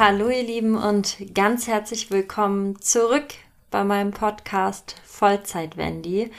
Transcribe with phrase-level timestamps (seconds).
[0.00, 3.34] Hallo ihr Lieben und ganz herzlich willkommen zurück
[3.70, 6.30] bei meinem Podcast Vollzeit Wendy.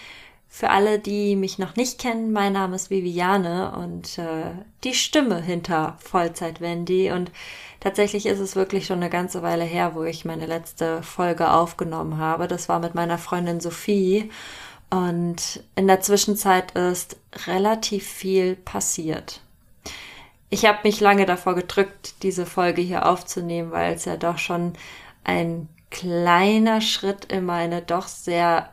[0.49, 4.45] Für alle, die mich noch nicht kennen, mein Name ist Viviane und äh,
[4.83, 7.11] die Stimme hinter Vollzeit Wendy.
[7.11, 7.31] Und
[7.79, 12.17] tatsächlich ist es wirklich schon eine ganze Weile her, wo ich meine letzte Folge aufgenommen
[12.17, 12.47] habe.
[12.47, 14.31] Das war mit meiner Freundin Sophie.
[14.89, 17.15] Und in der Zwischenzeit ist
[17.45, 19.41] relativ viel passiert.
[20.53, 24.73] Ich habe mich lange davor gedrückt, diese Folge hier aufzunehmen, weil es ja doch schon
[25.23, 28.69] ein kleiner Schritt in meine doch sehr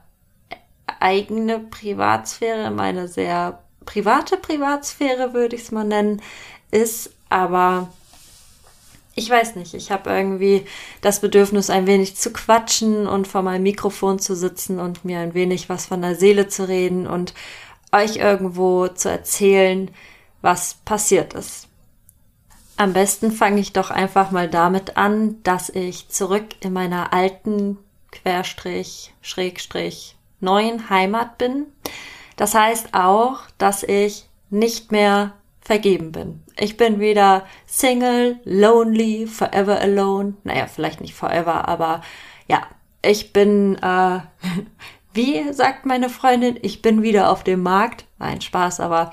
[0.98, 6.20] eigene Privatsphäre, meine sehr private Privatsphäre, würde ich es mal nennen,
[6.72, 7.12] ist.
[7.28, 7.88] Aber
[9.14, 10.66] ich weiß nicht, ich habe irgendwie
[11.00, 15.34] das Bedürfnis, ein wenig zu quatschen und vor meinem Mikrofon zu sitzen und mir ein
[15.34, 17.34] wenig was von der Seele zu reden und
[17.92, 19.92] euch irgendwo zu erzählen,
[20.42, 21.67] was passiert ist.
[22.78, 27.76] Am besten fange ich doch einfach mal damit an, dass ich zurück in meiner alten
[28.12, 31.66] Querstrich, Schrägstrich, neuen Heimat bin.
[32.36, 36.40] Das heißt auch, dass ich nicht mehr vergeben bin.
[36.56, 40.34] Ich bin wieder Single, lonely, forever alone.
[40.44, 42.02] Naja, vielleicht nicht forever, aber
[42.46, 42.62] ja,
[43.02, 44.20] ich bin, äh,
[45.12, 48.04] wie sagt meine Freundin, ich bin wieder auf dem Markt.
[48.20, 49.12] Nein, Spaß, aber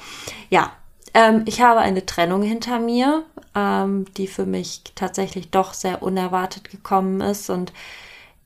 [0.52, 0.72] ja,
[1.16, 3.24] ähm, ich habe eine Trennung hinter mir,
[3.56, 7.50] ähm, die für mich tatsächlich doch sehr unerwartet gekommen ist.
[7.50, 7.74] Und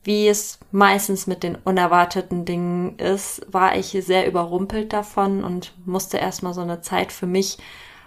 [0.03, 6.17] wie es meistens mit den unerwarteten Dingen ist, war ich sehr überrumpelt davon und musste
[6.17, 7.57] erstmal so eine Zeit für mich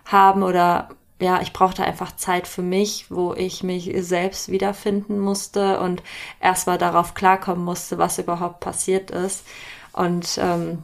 [0.07, 5.79] haben oder ja, ich brauchte einfach Zeit für mich, wo ich mich selbst wiederfinden musste
[5.79, 6.03] und
[6.41, 9.45] erstmal darauf klarkommen musste, was überhaupt passiert ist.
[9.93, 10.83] Und ähm,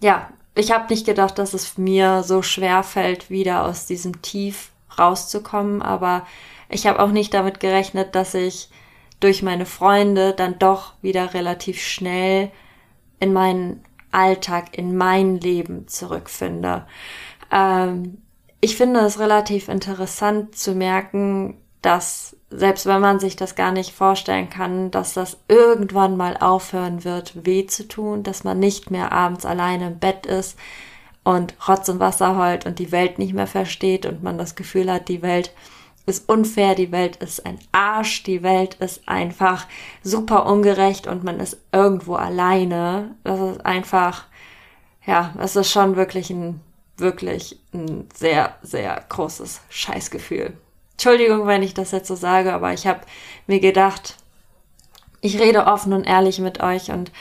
[0.00, 4.69] ja, ich habe nicht gedacht, dass es mir so schwer fällt, wieder aus diesem Tief
[5.00, 6.26] rauszukommen, aber
[6.68, 8.70] ich habe auch nicht damit gerechnet, dass ich
[9.18, 12.50] durch meine Freunde dann doch wieder relativ schnell
[13.18, 16.86] in meinen Alltag, in mein Leben zurückfinde.
[17.50, 18.18] Ähm,
[18.60, 23.92] ich finde es relativ interessant zu merken, dass selbst wenn man sich das gar nicht
[23.92, 29.12] vorstellen kann, dass das irgendwann mal aufhören wird, weh zu tun, dass man nicht mehr
[29.12, 30.58] abends alleine im Bett ist
[31.24, 34.90] und Rotz und Wasser heult und die Welt nicht mehr versteht und man das Gefühl
[34.90, 35.52] hat, die Welt
[36.06, 39.66] ist unfair, die Welt ist ein Arsch, die Welt ist einfach
[40.02, 43.14] super ungerecht und man ist irgendwo alleine.
[43.22, 44.24] Das ist einfach,
[45.06, 46.60] ja, es ist schon wirklich ein,
[46.96, 50.54] wirklich ein sehr, sehr großes Scheißgefühl.
[50.92, 53.00] Entschuldigung, wenn ich das jetzt so sage, aber ich habe
[53.46, 54.16] mir gedacht,
[55.20, 57.12] ich rede offen und ehrlich mit euch und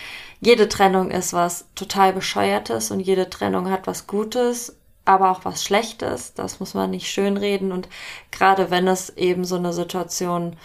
[0.41, 5.63] jede Trennung ist was total bescheuertes und jede Trennung hat was Gutes, aber auch was
[5.63, 6.33] Schlechtes.
[6.33, 7.89] Das muss man nicht schönreden und
[8.31, 10.55] gerade wenn es eben so eine Situation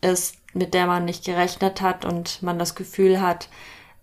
[0.00, 3.48] ist, mit der man nicht gerechnet hat und man das Gefühl hat,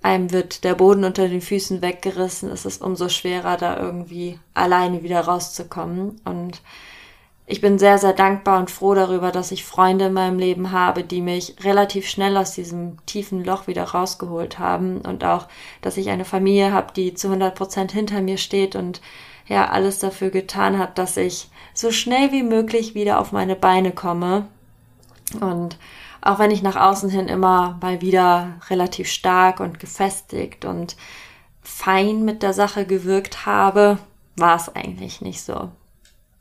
[0.02, 5.02] einem wird der Boden unter den Füßen weggerissen, ist es umso schwerer, da irgendwie alleine
[5.02, 6.62] wieder rauszukommen und
[7.48, 11.04] ich bin sehr, sehr dankbar und froh darüber, dass ich Freunde in meinem Leben habe,
[11.04, 15.48] die mich relativ schnell aus diesem tiefen Loch wieder rausgeholt haben und auch,
[15.82, 19.00] dass ich eine Familie habe, die zu 100 Prozent hinter mir steht und
[19.48, 23.92] ja, alles dafür getan hat, dass ich so schnell wie möglich wieder auf meine Beine
[23.92, 24.48] komme.
[25.40, 25.78] Und
[26.22, 30.96] auch wenn ich nach außen hin immer mal wieder relativ stark und gefestigt und
[31.62, 34.00] fein mit der Sache gewirkt habe,
[34.36, 35.70] war es eigentlich nicht so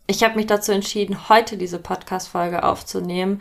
[0.06, 3.40] ich habe mich dazu entschieden, heute diese Podcast-Folge aufzunehmen,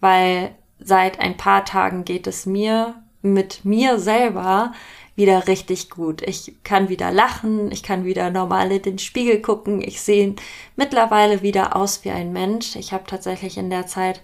[0.00, 4.72] weil seit ein paar Tagen geht es mir mit mir selber
[5.16, 6.22] wieder richtig gut.
[6.22, 10.34] Ich kann wieder lachen, ich kann wieder normal in den Spiegel gucken, ich sehe
[10.76, 12.76] mittlerweile wieder aus wie ein Mensch.
[12.76, 14.22] Ich habe tatsächlich in der Zeit,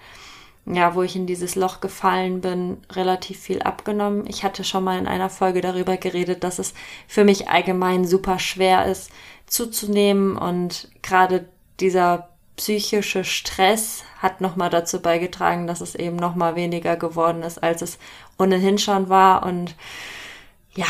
[0.66, 4.24] ja, wo ich in dieses Loch gefallen bin, relativ viel abgenommen.
[4.28, 6.74] Ich hatte schon mal in einer Folge darüber geredet, dass es
[7.06, 9.10] für mich allgemein super schwer ist
[9.46, 11.48] zuzunehmen und gerade
[11.80, 17.80] dieser psychische Stress hat nochmal dazu beigetragen, dass es eben nochmal weniger geworden ist, als
[17.80, 17.98] es
[18.38, 19.44] ohnehin schon war.
[19.44, 19.74] Und
[20.74, 20.86] ja,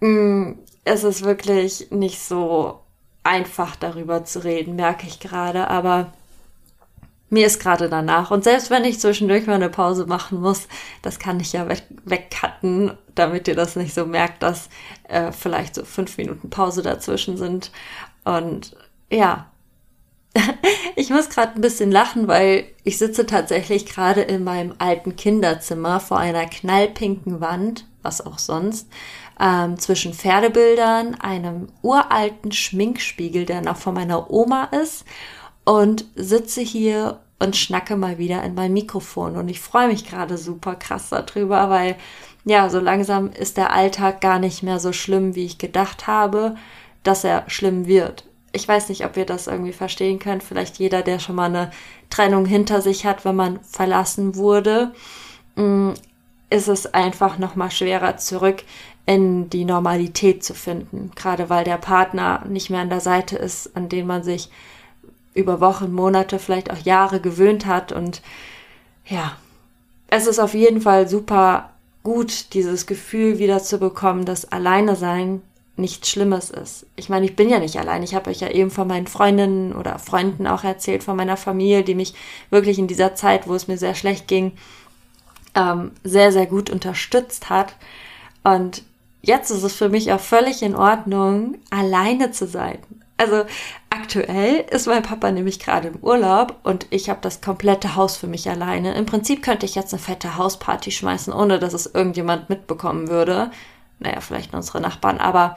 [0.00, 2.80] mm, es ist wirklich nicht so
[3.22, 6.12] einfach darüber zu reden, merke ich gerade, aber
[7.28, 8.30] mir ist gerade danach.
[8.30, 10.68] Und selbst wenn ich zwischendurch mal eine Pause machen muss,
[11.02, 14.68] das kann ich ja weg wegcutten, damit ihr das nicht so merkt, dass
[15.08, 17.72] äh, vielleicht so fünf Minuten Pause dazwischen sind.
[18.24, 18.76] Und
[19.10, 19.46] ja,
[20.98, 26.00] Ich muss gerade ein bisschen lachen, weil ich sitze tatsächlich gerade in meinem alten Kinderzimmer
[26.00, 28.88] vor einer knallpinken Wand, was auch sonst,
[29.38, 35.04] ähm, zwischen Pferdebildern, einem uralten Schminkspiegel, der noch von meiner Oma ist,
[35.64, 39.36] und sitze hier und schnacke mal wieder in mein Mikrofon.
[39.36, 41.96] Und ich freue mich gerade super krass darüber, weil
[42.44, 46.54] ja, so langsam ist der Alltag gar nicht mehr so schlimm, wie ich gedacht habe,
[47.02, 48.24] dass er schlimm wird.
[48.52, 50.42] Ich weiß nicht, ob ihr das irgendwie verstehen könnt.
[50.42, 51.70] Vielleicht jeder, der schon mal eine
[52.10, 54.92] Trennung hinter sich hat, wenn man verlassen wurde,
[55.56, 55.90] mm,
[56.48, 58.62] ist es einfach noch mal schwerer zurück
[59.04, 61.12] in die Normalität zu finden.
[61.14, 64.50] Gerade weil der Partner nicht mehr an der Seite ist, an den man sich
[65.34, 67.92] über Wochen, Monate, vielleicht auch Jahre gewöhnt hat.
[67.92, 68.22] Und
[69.06, 69.36] ja,
[70.08, 71.70] es ist auf jeden Fall super
[72.02, 75.42] gut, dieses Gefühl wieder zu bekommen, dass alleine sein
[75.76, 76.86] nichts Schlimmes ist.
[76.96, 78.02] Ich meine, ich bin ja nicht allein.
[78.02, 81.82] Ich habe euch ja eben von meinen Freundinnen oder Freunden auch erzählt, von meiner Familie,
[81.82, 82.14] die mich
[82.50, 84.52] wirklich in dieser Zeit, wo es mir sehr schlecht ging,
[85.54, 87.76] ähm, sehr, sehr gut unterstützt hat.
[88.42, 88.82] Und
[89.22, 92.78] jetzt ist es für mich auch völlig in Ordnung, alleine zu sein.
[93.18, 93.44] Also
[93.88, 98.26] aktuell ist mein Papa nämlich gerade im Urlaub und ich habe das komplette Haus für
[98.26, 98.94] mich alleine.
[98.94, 103.50] Im Prinzip könnte ich jetzt eine fette Hausparty schmeißen, ohne dass es irgendjemand mitbekommen würde.
[103.98, 105.56] Naja, vielleicht unsere Nachbarn, aber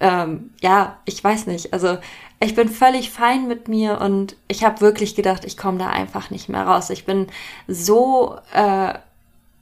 [0.00, 1.72] ähm, ja, ich weiß nicht.
[1.72, 1.98] Also
[2.40, 6.30] ich bin völlig fein mit mir und ich habe wirklich gedacht, ich komme da einfach
[6.30, 6.88] nicht mehr raus.
[6.90, 7.26] Ich bin
[7.68, 8.94] so, äh,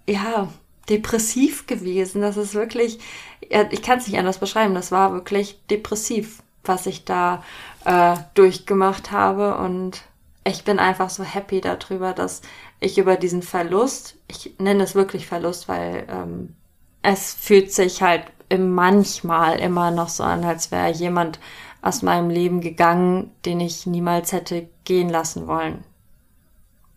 [0.06, 0.48] ja,
[0.88, 2.22] depressiv gewesen.
[2.22, 3.00] Das ist wirklich,
[3.40, 4.74] ich kann es nicht anders beschreiben.
[4.74, 7.42] Das war wirklich depressiv was ich da
[7.84, 9.56] äh, durchgemacht habe.
[9.56, 10.02] Und
[10.44, 12.42] ich bin einfach so happy darüber, dass
[12.78, 16.54] ich über diesen Verlust, ich nenne es wirklich Verlust, weil ähm,
[17.02, 18.24] es fühlt sich halt
[18.56, 21.38] manchmal immer noch so an, als wäre jemand
[21.82, 25.84] aus meinem Leben gegangen, den ich niemals hätte gehen lassen wollen.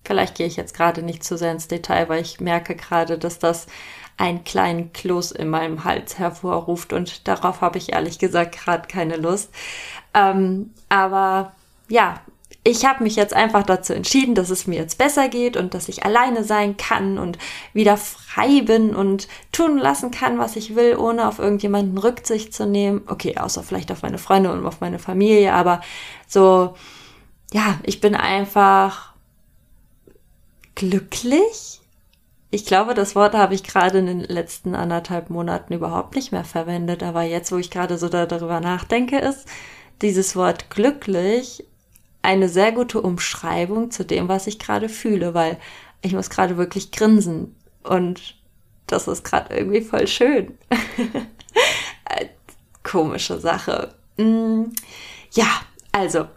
[0.04, 3.38] Vielleicht gehe ich jetzt gerade nicht zu sehr ins Detail, weil ich merke gerade, dass
[3.38, 3.68] das
[4.18, 9.18] einen kleinen Kloß in meinem Hals hervorruft und darauf habe ich ehrlich gesagt gerade keine
[9.18, 9.54] Lust.
[10.14, 11.54] Ähm, aber
[11.88, 12.22] ja,
[12.64, 15.90] ich habe mich jetzt einfach dazu entschieden, dass es mir jetzt besser geht und dass
[15.90, 17.38] ich alleine sein kann und
[17.74, 22.68] wieder frei bin und tun lassen kann, was ich will, ohne auf irgendjemanden Rücksicht zu
[22.68, 23.02] nehmen.
[23.08, 25.82] Okay, außer vielleicht auf meine Freunde und auf meine Familie, aber
[26.28, 26.76] so,
[27.52, 29.14] ja, ich bin einfach
[30.76, 31.82] glücklich
[32.54, 36.44] ich glaube, das Wort habe ich gerade in den letzten anderthalb Monaten überhaupt nicht mehr
[36.44, 37.02] verwendet.
[37.02, 39.48] Aber jetzt, wo ich gerade so darüber nachdenke, ist
[40.02, 41.64] dieses Wort glücklich
[42.22, 45.58] eine sehr gute Umschreibung zu dem, was ich gerade fühle, weil
[46.02, 47.56] ich muss gerade wirklich grinsen.
[47.84, 48.36] Und
[48.88, 50.58] das ist gerade irgendwie voll schön.
[52.84, 53.94] Komische Sache.
[54.18, 54.66] Mm,
[55.32, 55.48] ja,
[55.92, 56.28] also,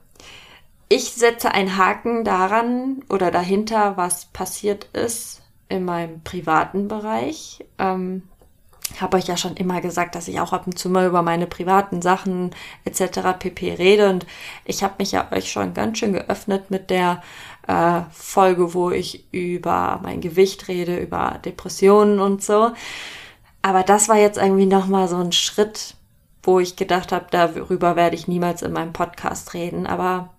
[0.88, 7.64] ich setze einen Haken daran oder dahinter, was passiert ist in meinem privaten Bereich.
[7.78, 8.22] Ähm,
[9.00, 11.46] habe euch ja schon immer gesagt, dass ich auch ab und zu mal über meine
[11.46, 12.54] privaten Sachen
[12.84, 13.20] etc.
[13.38, 14.26] pp rede und
[14.64, 17.22] ich habe mich ja euch schon ganz schön geöffnet mit der
[17.66, 22.72] äh, Folge, wo ich über mein Gewicht rede, über Depressionen und so.
[23.62, 25.94] Aber das war jetzt irgendwie noch mal so ein Schritt,
[26.42, 29.86] wo ich gedacht habe, darüber werde ich niemals in meinem Podcast reden.
[29.86, 30.34] Aber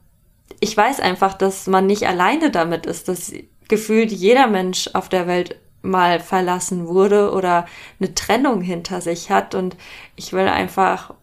[0.59, 3.33] ich weiß einfach, dass man nicht alleine damit ist, dass
[3.68, 7.65] gefühlt jeder Mensch auf der Welt mal verlassen wurde oder
[7.99, 9.55] eine Trennung hinter sich hat.
[9.55, 9.77] Und
[10.15, 11.13] ich will einfach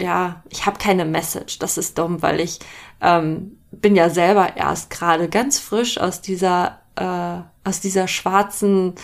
[0.00, 1.58] ja ich habe keine Message.
[1.58, 2.58] Das ist dumm weil ich
[3.00, 8.94] ähm, bin ja selber erst gerade ganz frisch aus dieser äh, aus dieser schwarzen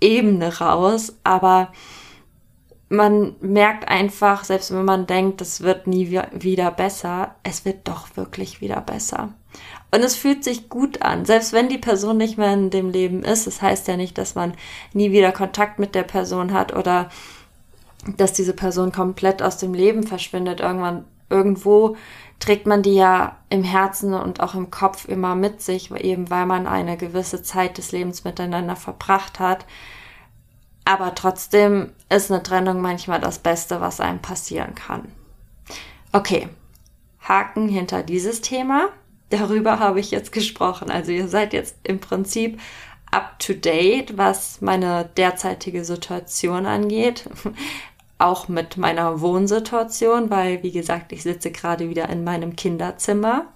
[0.00, 1.14] Ebene raus.
[1.24, 1.72] Aber
[2.92, 8.16] man merkt einfach selbst wenn man denkt es wird nie wieder besser es wird doch
[8.16, 9.30] wirklich wieder besser
[9.94, 13.22] und es fühlt sich gut an, selbst wenn die Person nicht mehr in dem Leben
[13.24, 13.46] ist.
[13.46, 14.54] Das heißt ja nicht, dass man
[14.94, 17.10] nie wieder Kontakt mit der Person hat oder
[18.16, 20.60] dass diese Person komplett aus dem Leben verschwindet.
[20.60, 21.96] Irgendwann, irgendwo
[22.40, 26.46] trägt man die ja im Herzen und auch im Kopf immer mit sich, eben weil
[26.46, 29.66] man eine gewisse Zeit des Lebens miteinander verbracht hat.
[30.84, 35.12] Aber trotzdem ist eine Trennung manchmal das Beste, was einem passieren kann.
[36.12, 36.48] Okay,
[37.20, 38.90] Haken hinter dieses Thema
[39.32, 40.90] darüber habe ich jetzt gesprochen.
[40.90, 42.60] Also ihr seid jetzt im Prinzip
[43.10, 47.28] up to date, was meine derzeitige Situation angeht.
[48.18, 53.46] Auch mit meiner Wohnsituation, weil, wie gesagt, ich sitze gerade wieder in meinem Kinderzimmer.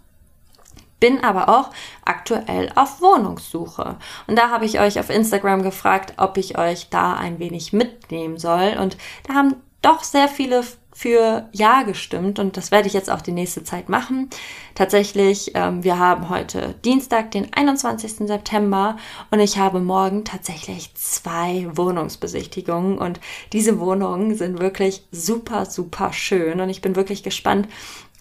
[1.01, 1.71] Bin aber auch
[2.05, 3.97] aktuell auf Wohnungssuche.
[4.27, 8.39] Und da habe ich euch auf Instagram gefragt, ob ich euch da ein wenig mitnehmen
[8.39, 8.77] soll.
[8.81, 10.65] Und da haben doch sehr viele
[10.97, 14.31] für Ja gestimmt und das werde ich jetzt auch die nächste Zeit machen.
[14.75, 18.27] Tatsächlich, ähm, wir haben heute Dienstag, den 21.
[18.27, 18.97] September
[19.31, 23.21] und ich habe morgen tatsächlich zwei Wohnungsbesichtigungen und
[23.53, 27.69] diese Wohnungen sind wirklich super, super schön und ich bin wirklich gespannt,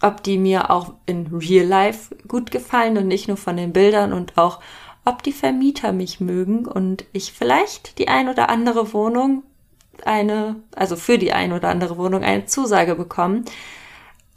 [0.01, 4.13] ob die mir auch in Real Life gut gefallen und nicht nur von den Bildern
[4.13, 4.59] und auch
[5.05, 9.43] ob die Vermieter mich mögen und ich vielleicht die ein oder andere Wohnung
[10.03, 13.45] eine, also für die ein oder andere Wohnung eine Zusage bekommen.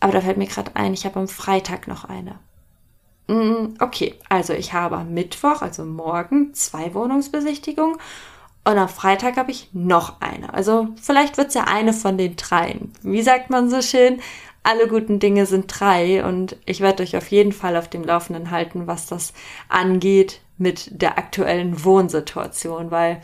[0.01, 2.39] Aber da fällt mir gerade ein, ich habe am Freitag noch eine.
[3.27, 7.97] Mm, okay, also ich habe am Mittwoch, also morgen, zwei Wohnungsbesichtigungen
[8.65, 10.53] und am Freitag habe ich noch eine.
[10.53, 12.93] Also vielleicht wird es ja eine von den dreien.
[13.03, 14.21] Wie sagt man so schön?
[14.69, 18.51] Alle guten Dinge sind drei und ich werde euch auf jeden Fall auf dem Laufenden
[18.51, 19.33] halten, was das
[19.71, 23.23] angeht mit der aktuellen Wohnsituation, weil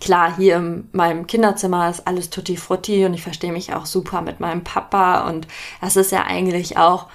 [0.00, 4.20] klar, hier in meinem Kinderzimmer ist alles tutti frutti und ich verstehe mich auch super
[4.20, 5.46] mit meinem Papa und
[5.80, 7.06] das ist ja eigentlich auch,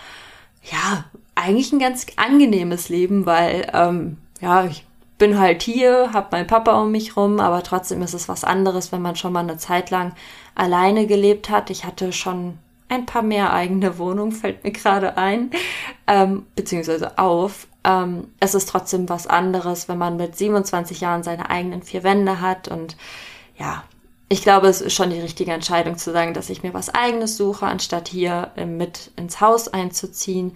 [0.72, 1.04] ja,
[1.36, 4.86] eigentlich ein ganz angenehmes Leben, weil, ähm, ja, ich
[5.18, 8.94] bin halt hier, habe meinen Papa um mich rum, aber trotzdem ist es was anderes,
[8.94, 10.14] wenn man schon mal eine Zeit lang
[10.56, 11.70] alleine gelebt hat.
[11.72, 12.58] Ich hatte schon
[12.92, 15.52] ein paar mehr eigene Wohnungen, fällt mir gerade ein,
[16.08, 17.68] ähm, beziehungsweise auf.
[17.84, 22.42] Ähm, es ist trotzdem was anderes, wenn man mit 27 Jahren seine eigenen vier Wände
[22.42, 22.98] hat und
[23.58, 23.84] ja,
[24.30, 27.36] ich glaube, es ist schon die richtige Entscheidung zu sagen, dass ich mir was eigenes
[27.36, 30.56] suche, anstatt hier mit ins Haus einzuziehen.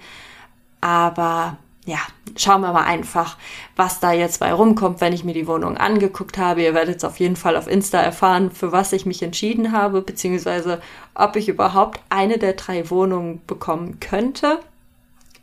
[0.80, 2.00] Aber ja,
[2.36, 3.38] schauen wir mal einfach,
[3.76, 6.64] was da jetzt bei rumkommt, wenn ich mir die Wohnung angeguckt habe.
[6.64, 10.02] Ihr werdet es auf jeden Fall auf Insta erfahren, für was ich mich entschieden habe,
[10.02, 10.82] beziehungsweise
[11.14, 14.60] ob ich überhaupt eine der drei Wohnungen bekommen könnte.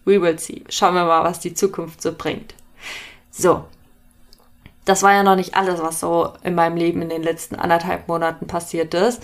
[0.05, 0.65] We will see.
[0.69, 2.55] Schauen wir mal, was die Zukunft so bringt.
[3.31, 3.65] So.
[4.85, 8.09] Das war ja noch nicht alles, was so in meinem Leben in den letzten anderthalb
[8.09, 9.23] Monaten passiert ist.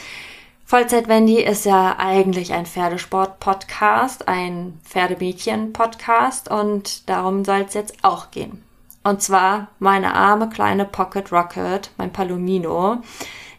[0.68, 8.62] Vollzeit-Wendy ist ja eigentlich ein Pferdesport-Podcast, ein Pferdemädchen-Podcast und darum soll es jetzt auch gehen.
[9.02, 12.98] Und zwar meine arme kleine Pocket Rocket, mein Palomino,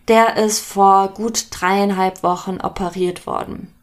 [0.08, 3.74] der ist vor gut dreieinhalb Wochen operiert worden.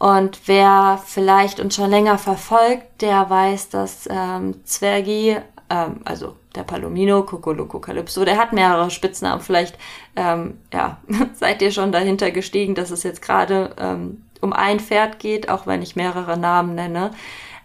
[0.00, 5.36] Und wer vielleicht uns schon länger verfolgt, der weiß, dass ähm, Zwergi,
[5.70, 9.40] ähm, also der Palomino, Cocoloco Calypso, der hat mehrere Spitznamen.
[9.42, 9.78] Vielleicht,
[10.16, 10.98] ähm, ja,
[11.34, 15.66] seid ihr schon dahinter gestiegen, dass es jetzt gerade ähm, um ein Pferd geht, auch
[15.66, 17.12] wenn ich mehrere Namen nenne.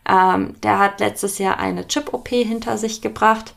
[0.07, 3.55] Ähm, der hat letztes Jahr eine Chip-OP hinter sich gebracht.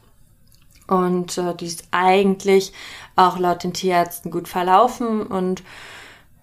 [0.87, 2.73] Und äh, die ist eigentlich
[3.17, 5.63] auch laut den Tierärzten gut verlaufen und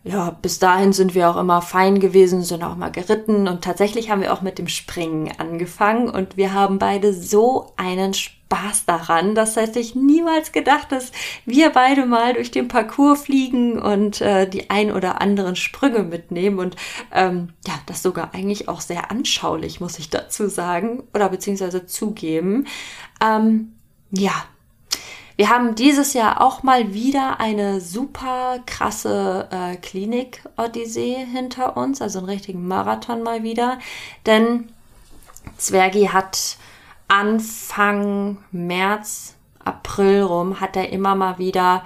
[0.04, 4.10] ja, bis dahin sind wir auch immer fein gewesen, sind auch mal geritten und tatsächlich
[4.10, 9.36] haben wir auch mit dem Springen angefangen und wir haben beide so einen Spaß daran.
[9.36, 11.12] Das heißt, ich niemals gedacht, dass
[11.46, 16.58] wir beide mal durch den Parcours fliegen und äh, die ein oder anderen Sprünge mitnehmen
[16.58, 16.76] und
[17.12, 22.66] ähm, ja, das sogar eigentlich auch sehr anschaulich, muss ich dazu sagen oder beziehungsweise zugeben.
[23.24, 23.74] Ähm,
[24.10, 24.34] ja,
[25.42, 32.20] wir haben dieses Jahr auch mal wieder eine super krasse äh, Klinik-Odyssee hinter uns, also
[32.20, 33.80] einen richtigen Marathon mal wieder.
[34.28, 34.70] Denn
[35.58, 36.58] Zwergi hat
[37.08, 39.34] Anfang März,
[39.66, 41.86] April rum, hat er immer mal wieder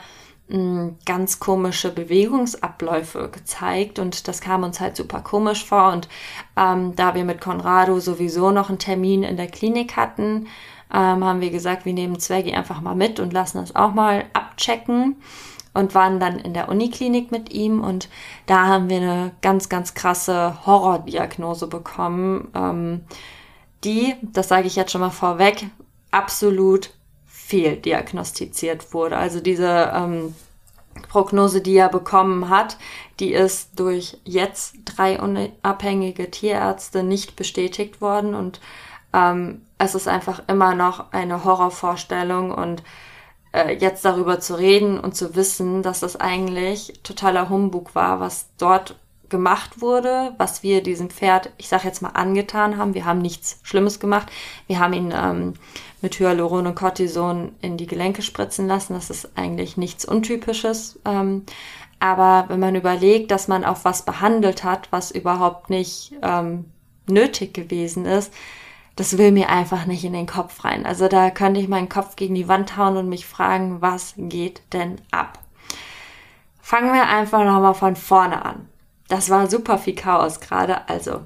[0.50, 5.94] hm, ganz komische Bewegungsabläufe gezeigt und das kam uns halt super komisch vor.
[5.94, 6.10] Und
[6.58, 10.48] ähm, da wir mit Conrado sowieso noch einen Termin in der Klinik hatten,
[10.96, 14.24] ähm, haben wir gesagt, wir nehmen Zwergi einfach mal mit und lassen das auch mal
[14.32, 15.18] abchecken
[15.74, 18.08] und waren dann in der Uniklinik mit ihm und
[18.46, 23.02] da haben wir eine ganz, ganz krasse Horrordiagnose bekommen, ähm,
[23.84, 25.68] die, das sage ich jetzt schon mal vorweg,
[26.12, 26.92] absolut
[27.28, 29.18] fehldiagnostiziert wurde.
[29.18, 30.34] Also diese ähm,
[31.10, 32.78] Prognose, die er bekommen hat,
[33.20, 38.62] die ist durch jetzt drei unabhängige Tierärzte nicht bestätigt worden und
[39.16, 42.84] ähm, es ist einfach immer noch eine Horrorvorstellung und
[43.54, 48.50] äh, jetzt darüber zu reden und zu wissen, dass das eigentlich totaler Humbug war, was
[48.58, 48.96] dort
[49.30, 52.94] gemacht wurde, was wir diesem Pferd, ich sage jetzt mal, angetan haben.
[52.94, 54.28] Wir haben nichts Schlimmes gemacht.
[54.68, 55.54] Wir haben ihn ähm,
[56.02, 58.94] mit Hyaluron und Cortison in die Gelenke spritzen lassen.
[58.94, 61.00] Das ist eigentlich nichts Untypisches.
[61.06, 61.44] Ähm,
[62.00, 66.66] aber wenn man überlegt, dass man auf was behandelt hat, was überhaupt nicht ähm,
[67.08, 68.32] nötig gewesen ist,
[68.96, 70.86] das will mir einfach nicht in den Kopf rein.
[70.86, 74.62] Also da könnte ich meinen Kopf gegen die Wand hauen und mich fragen, was geht
[74.74, 75.40] denn ab?
[76.62, 78.70] Fangen wir einfach nochmal von vorne an.
[79.08, 80.90] Das war super viel Chaos gerade.
[80.90, 81.22] Also,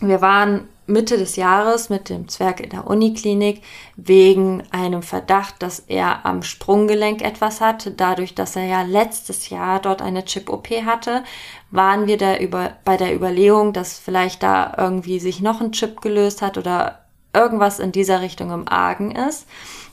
[0.00, 3.62] wir waren Mitte des Jahres mit dem Zwerg in der Uniklinik
[3.96, 7.92] wegen einem Verdacht, dass er am Sprunggelenk etwas hat.
[7.96, 11.24] Dadurch, dass er ja letztes Jahr dort eine Chip-OP hatte,
[11.70, 16.00] waren wir da über, bei der Überlegung, dass vielleicht da irgendwie sich noch ein Chip
[16.00, 17.00] gelöst hat oder
[17.32, 19.46] irgendwas in dieser Richtung im Argen ist.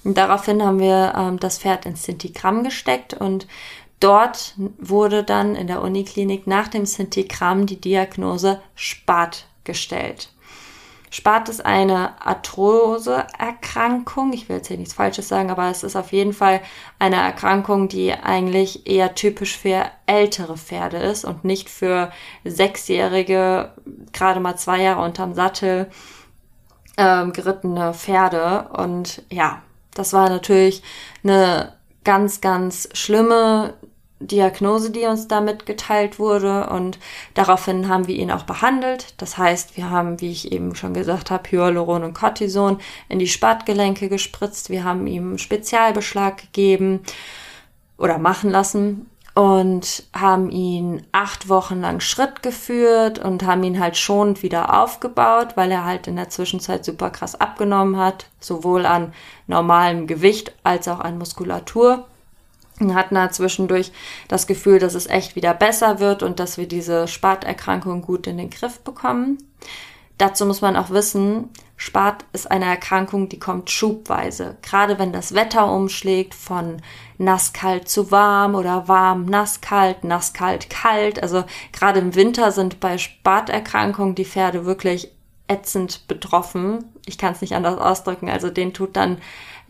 [0.03, 3.47] Und daraufhin haben wir ähm, das Pferd ins Sintigramm gesteckt und
[3.99, 10.32] dort wurde dann in der Uniklinik nach dem Sintigramm die Diagnose Spat gestellt.
[11.13, 14.33] Spat ist eine Arthrose-Erkrankung.
[14.33, 16.59] Ich will jetzt hier nichts Falsches sagen, aber es ist auf jeden Fall
[16.97, 22.11] eine Erkrankung, die eigentlich eher typisch für ältere Pferde ist und nicht für
[22.45, 23.73] sechsjährige,
[24.11, 25.87] gerade mal zwei Jahre unterm Sattel
[26.97, 28.69] ähm, gerittene Pferde.
[28.75, 29.61] Und ja,
[29.93, 30.81] das war natürlich
[31.23, 33.75] eine ganz, ganz schlimme
[34.27, 36.99] Diagnose, die uns da mitgeteilt wurde und
[37.33, 39.13] daraufhin haben wir ihn auch behandelt.
[39.17, 43.27] Das heißt, wir haben, wie ich eben schon gesagt habe, Hyaluron und Cortison in die
[43.27, 44.69] Spatgelenke gespritzt.
[44.69, 47.01] Wir haben ihm Spezialbeschlag gegeben
[47.97, 53.97] oder machen lassen und haben ihn acht Wochen lang Schritt geführt und haben ihn halt
[53.97, 59.13] schonend wieder aufgebaut, weil er halt in der Zwischenzeit super krass abgenommen hat, sowohl an
[59.47, 62.05] normalem Gewicht als auch an Muskulatur
[62.79, 63.91] und hatten da zwischendurch
[64.27, 68.37] das Gefühl, dass es echt wieder besser wird und dass wir diese Spaterkrankung gut in
[68.37, 69.37] den Griff bekommen.
[70.17, 74.57] Dazu muss man auch wissen, Spat ist eine Erkrankung, die kommt schubweise.
[74.61, 76.81] Gerade wenn das Wetter umschlägt von
[77.17, 81.21] nasskalt zu warm oder warm nasskalt, nasskalt kalt.
[81.21, 85.11] Also gerade im Winter sind bei Spaterkrankungen die Pferde wirklich
[85.47, 86.85] ätzend betroffen.
[87.05, 88.29] Ich kann es nicht anders ausdrücken.
[88.29, 89.17] Also denen tut dann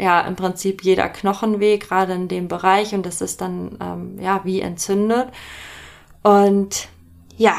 [0.04, 4.20] ja im Prinzip jeder Knochen weh, gerade in dem Bereich und das ist dann ähm,
[4.22, 5.30] ja wie entzündet.
[6.22, 6.90] Und
[7.38, 7.56] ja,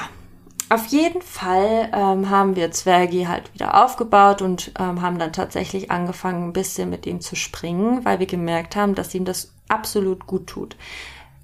[0.68, 5.90] auf jeden Fall ähm, haben wir Zwergi halt wieder aufgebaut und ähm, haben dann tatsächlich
[5.90, 10.26] angefangen, ein bisschen mit ihm zu springen, weil wir gemerkt haben, dass ihm das absolut
[10.26, 10.76] gut tut.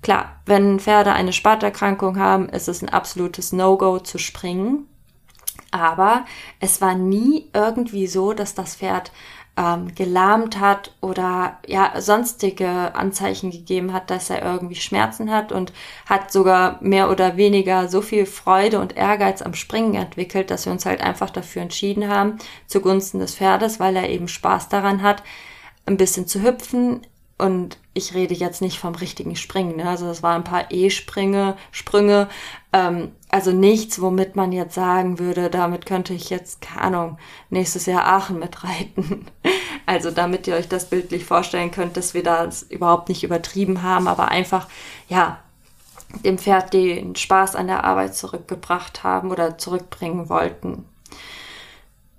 [0.02, 4.87] Klar, wenn Pferde eine Spaterkrankung haben, ist es ein absolutes No-Go zu springen.
[5.71, 6.25] Aber
[6.59, 9.12] es war nie irgendwie so, dass das Pferd
[9.61, 15.75] ähm, gelahmt hat oder ja sonstige Anzeichen gegeben hat, dass er irgendwie Schmerzen hat und
[16.07, 20.73] hat sogar mehr oder weniger so viel Freude und Ehrgeiz am Springen entwickelt, dass wir
[20.73, 25.23] uns halt einfach dafür entschieden haben, zugunsten des Pferdes, weil er eben Spaß daran hat,
[25.85, 27.02] ein bisschen zu hüpfen,
[27.41, 29.76] und ich rede jetzt nicht vom richtigen Springen.
[29.76, 29.89] Ne?
[29.89, 32.28] Also das waren ein paar E-Sprünge, Sprünge.
[32.75, 37.86] Ähm, also nichts, womit man jetzt sagen würde, damit könnte ich jetzt, keine Ahnung, nächstes
[37.86, 39.26] Jahr Aachen mitreiten.
[39.86, 44.06] Also damit ihr euch das bildlich vorstellen könnt, dass wir das überhaupt nicht übertrieben haben,
[44.06, 44.69] aber einfach,
[45.08, 45.40] ja,
[46.25, 50.84] dem Pferd den Spaß an der Arbeit zurückgebracht haben oder zurückbringen wollten.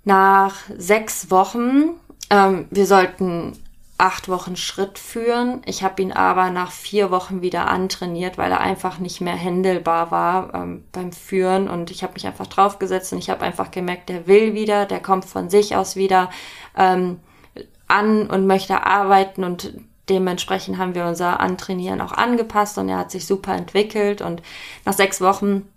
[0.04, 1.94] Nach sechs Wochen,
[2.28, 3.56] ähm, wir sollten
[4.02, 5.62] acht Wochen Schritt führen.
[5.64, 10.10] Ich habe ihn aber nach vier Wochen wieder antrainiert, weil er einfach nicht mehr händelbar
[10.10, 11.68] war ähm, beim Führen.
[11.68, 14.98] Und ich habe mich einfach draufgesetzt und ich habe einfach gemerkt, der will wieder, der
[14.98, 16.30] kommt von sich aus wieder
[16.76, 17.20] ähm,
[17.86, 19.72] an und möchte arbeiten und
[20.08, 24.42] dementsprechend haben wir unser Antrainieren auch angepasst und er hat sich super entwickelt und
[24.84, 25.68] nach sechs Wochen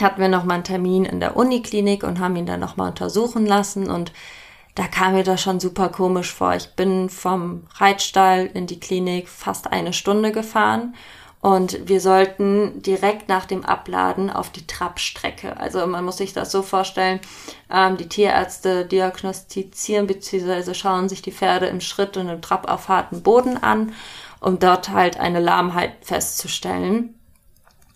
[0.00, 3.88] hatten wir nochmal einen Termin in der Uniklinik und haben ihn dann nochmal untersuchen lassen
[3.88, 4.12] und
[4.74, 6.54] da kam mir das schon super komisch vor.
[6.54, 10.94] Ich bin vom Reitstall in die Klinik fast eine Stunde gefahren
[11.40, 15.56] und wir sollten direkt nach dem Abladen auf die Trappstrecke.
[15.56, 17.20] Also man muss sich das so vorstellen,
[17.70, 20.74] ähm, die Tierärzte diagnostizieren bzw.
[20.74, 23.94] schauen sich die Pferde im Schritt und im Trab auf harten Boden an,
[24.40, 27.19] um dort halt eine Lahmheit festzustellen.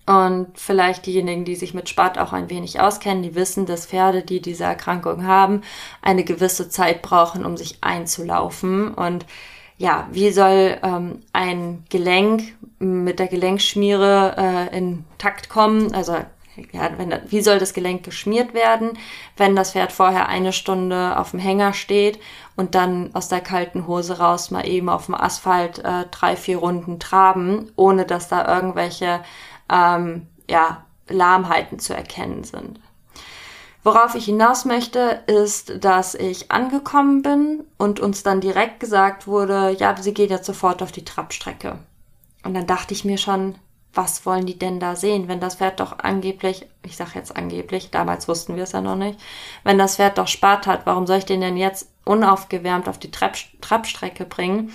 [0.06, 4.22] Und vielleicht diejenigen, die sich mit Spat auch ein wenig auskennen, die wissen, dass Pferde,
[4.22, 5.62] die diese Erkrankung haben,
[6.02, 8.92] eine gewisse Zeit brauchen, um sich einzulaufen.
[8.92, 9.24] Und
[9.78, 12.42] ja, wie soll ähm, ein Gelenk
[12.78, 14.34] mit der Gelenkschmiere
[14.70, 15.94] äh, in Takt kommen?
[15.94, 16.16] Also
[16.72, 18.98] ja, wenn, wie soll das Gelenk geschmiert werden,
[19.36, 22.20] wenn das Pferd vorher eine Stunde auf dem Hänger steht
[22.56, 26.58] und dann aus der kalten Hose raus mal eben auf dem Asphalt äh, drei, vier
[26.58, 29.20] Runden traben, ohne dass da irgendwelche
[29.70, 32.80] ähm, ja, Lahmheiten zu erkennen sind.
[33.82, 39.76] Worauf ich hinaus möchte, ist, dass ich angekommen bin und uns dann direkt gesagt wurde,
[39.78, 41.78] ja, sie geht jetzt sofort auf die Trappstrecke.
[42.44, 43.56] Und dann dachte ich mir schon,
[43.92, 47.90] was wollen die denn da sehen, wenn das Pferd doch angeblich, ich sag jetzt angeblich,
[47.90, 49.20] damals wussten wir es ja noch nicht,
[49.62, 53.10] wenn das Pferd doch Spart hat, warum soll ich den denn jetzt unaufgewärmt auf die
[53.10, 54.72] Trapp, Trappstrecke bringen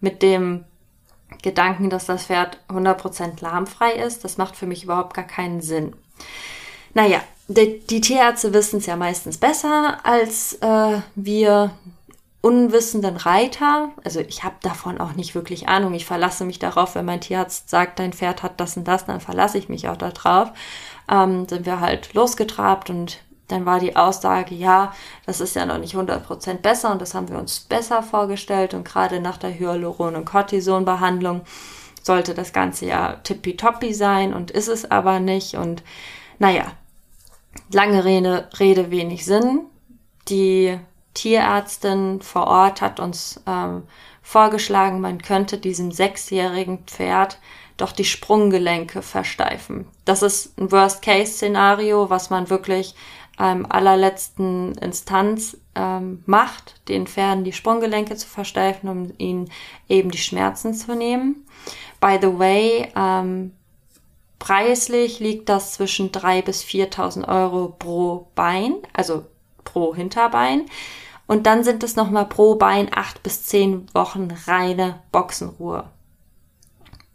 [0.00, 0.64] mit dem
[1.42, 4.24] Gedanken, dass das Pferd 100% lahmfrei ist.
[4.24, 5.94] Das macht für mich überhaupt gar keinen Sinn.
[6.94, 11.72] Naja, die, die Tierärzte wissen es ja meistens besser als äh, wir
[12.40, 13.90] unwissenden Reiter.
[14.04, 15.94] Also ich habe davon auch nicht wirklich Ahnung.
[15.94, 19.20] Ich verlasse mich darauf, wenn mein Tierarzt sagt, dein Pferd hat das und das, dann
[19.20, 20.52] verlasse ich mich auch darauf.
[21.10, 24.92] Ähm, sind wir halt losgetrabt und dann war die Aussage, ja,
[25.24, 28.84] das ist ja noch nicht 100% besser und das haben wir uns besser vorgestellt und
[28.84, 31.42] gerade nach der Hyaluron- und Cortisonbehandlung
[32.02, 35.54] sollte das Ganze ja tippitoppi sein und ist es aber nicht.
[35.54, 35.82] Und
[36.38, 36.66] naja,
[37.72, 39.66] lange Rede, Rede wenig Sinn.
[40.28, 40.78] Die
[41.14, 43.84] Tierärztin vor Ort hat uns ähm,
[44.22, 47.38] vorgeschlagen, man könnte diesem sechsjährigen Pferd
[47.76, 49.86] doch die Sprunggelenke versteifen.
[50.04, 52.94] Das ist ein Worst-Case-Szenario, was man wirklich
[53.38, 59.50] ähm, allerletzten Instanz ähm, macht, den Pferden die Sprunggelenke zu versteifen, um ihnen
[59.88, 61.46] eben die Schmerzen zu nehmen.
[62.00, 63.52] By the way, ähm,
[64.38, 69.26] preislich liegt das zwischen 3.000 bis 4.000 Euro pro Bein, also
[69.64, 70.66] pro Hinterbein.
[71.26, 75.90] Und dann sind es nochmal pro Bein acht bis zehn Wochen reine Boxenruhe.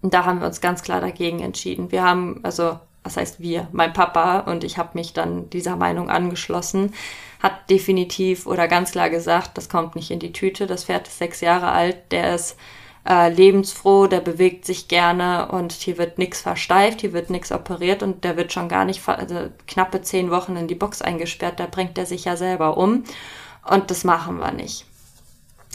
[0.02, 1.92] Und da haben wir uns ganz klar dagegen entschieden.
[1.92, 3.68] Wir haben, also, was heißt wir?
[3.72, 6.94] Mein Papa und ich habe mich dann dieser Meinung angeschlossen,
[7.42, 10.68] hat definitiv oder ganz klar gesagt, das kommt nicht in die Tüte.
[10.68, 12.58] Das Pferd ist sechs Jahre alt, der ist
[13.08, 18.04] äh, lebensfroh, der bewegt sich gerne und hier wird nichts versteift, hier wird nichts operiert
[18.04, 21.66] und der wird schon gar nicht also knappe zehn Wochen in die Box eingesperrt, da
[21.66, 23.04] bringt er sich ja selber um.
[23.68, 24.86] Und das machen wir nicht.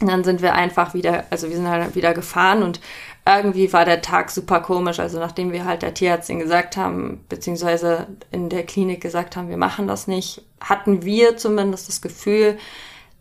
[0.01, 2.81] Und dann sind wir einfach wieder, also wir sind halt wieder gefahren und
[3.27, 5.01] irgendwie war der Tag super komisch.
[5.01, 9.57] Also nachdem wir halt der Tierärztin gesagt haben, beziehungsweise in der Klinik gesagt haben, wir
[9.57, 12.59] machen das nicht, hatten wir zumindest das Gefühl,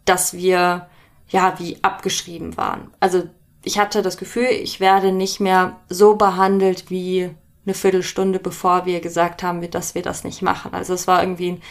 [0.05, 0.87] dass wir
[1.29, 2.91] ja wie abgeschrieben waren.
[2.99, 3.23] Also
[3.63, 7.31] ich hatte das Gefühl, ich werde nicht mehr so behandelt wie
[7.65, 10.73] eine Viertelstunde, bevor wir gesagt haben, dass wir das nicht machen.
[10.73, 11.61] Also es war irgendwie ein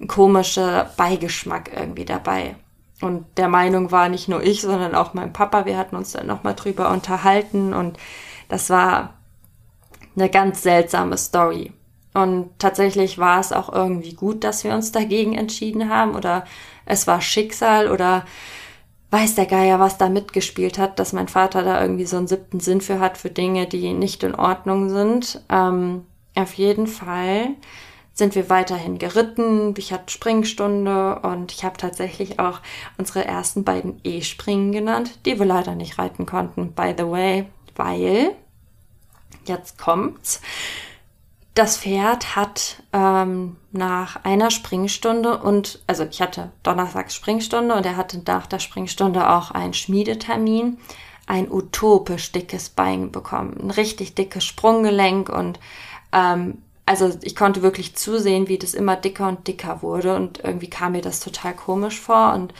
[0.00, 2.56] ein komischer Beigeschmack irgendwie dabei.
[3.04, 5.66] Und der Meinung war nicht nur ich, sondern auch mein Papa.
[5.66, 7.98] Wir hatten uns dann nochmal drüber unterhalten und
[8.48, 9.12] das war
[10.16, 11.72] eine ganz seltsame Story.
[12.14, 16.46] Und tatsächlich war es auch irgendwie gut, dass wir uns dagegen entschieden haben oder
[16.86, 18.24] es war Schicksal oder
[19.10, 22.60] weiß der Geier, was da mitgespielt hat, dass mein Vater da irgendwie so einen siebten
[22.60, 25.42] Sinn für hat, für Dinge, die nicht in Ordnung sind.
[25.50, 27.48] Ähm, auf jeden Fall
[28.14, 29.74] sind wir weiterhin geritten.
[29.76, 32.60] Ich hatte Springstunde und ich habe tatsächlich auch
[32.96, 38.36] unsere ersten beiden E-Springen genannt, die wir leider nicht reiten konnten, by the way, weil
[39.46, 40.40] jetzt kommt's.
[41.54, 47.96] Das Pferd hat ähm, nach einer Springstunde und, also ich hatte Donnerstags Springstunde und er
[47.96, 50.78] hatte nach der Springstunde auch einen Schmiedetermin,
[51.26, 55.60] ein utopisch dickes Bein bekommen, ein richtig dickes Sprunggelenk und
[56.12, 60.68] ähm, also ich konnte wirklich zusehen, wie das immer dicker und dicker wurde und irgendwie
[60.68, 62.52] kam mir das total komisch vor und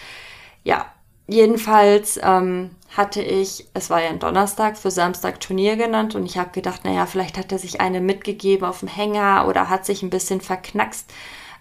[0.62, 0.86] ja,
[1.26, 6.38] jedenfalls ähm, hatte ich, es war ja ein Donnerstag, für Samstag Turnier genannt und ich
[6.38, 10.02] habe gedacht, naja, vielleicht hat er sich eine mitgegeben auf dem Hänger oder hat sich
[10.02, 11.12] ein bisschen verknackst,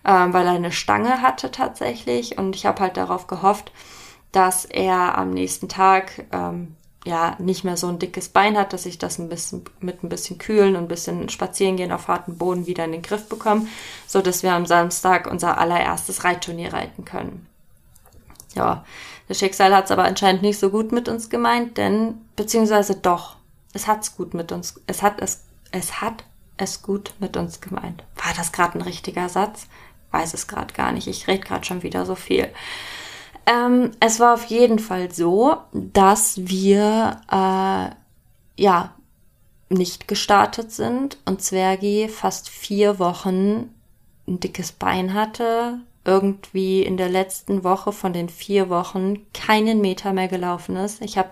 [0.06, 3.72] ähm, weil er eine Stange hatte tatsächlich und ich habe halt darauf gehofft,
[4.32, 8.86] dass er am nächsten Tag ähm, ja nicht mehr so ein dickes Bein hat, dass
[8.86, 12.38] ich das ein bisschen mit ein bisschen kühlen und ein bisschen spazieren gehen auf harten
[12.38, 13.68] Boden wieder in den Griff bekomme,
[14.08, 17.48] so dass wir am Samstag unser allererstes Reitturnier reiten können.
[18.56, 18.86] Ja,
[19.28, 23.36] das Schicksal hat es aber anscheinend nicht so gut mit uns gemeint, denn beziehungsweise doch,
[23.74, 26.24] es hat's gut mit uns, es hat es, es hat
[26.58, 28.04] es gut mit uns gemeint.
[28.16, 29.68] War das gerade ein richtiger Satz?
[30.12, 31.08] Weiß es gerade gar nicht.
[31.08, 32.50] Ich rede gerade schon wieder so viel.
[33.46, 38.94] Ähm, es war auf jeden Fall so, dass wir äh, ja
[39.70, 43.74] nicht gestartet sind und Zwergi fast vier Wochen
[44.28, 50.14] ein dickes Bein hatte, irgendwie in der letzten Woche von den vier Wochen keinen Meter
[50.14, 51.02] mehr gelaufen ist.
[51.02, 51.32] Ich habe